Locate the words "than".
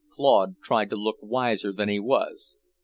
1.71-1.87